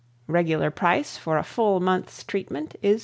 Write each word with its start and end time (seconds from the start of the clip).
Regular 0.25 0.71
price 0.71 1.15
for 1.15 1.37
a 1.37 1.43
full 1.43 1.79
month's 1.79 2.23
treatment 2.23 2.75
is 2.81 2.99
$2. 2.99 2.99